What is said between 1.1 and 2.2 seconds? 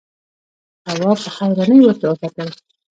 په حيرانۍ ورته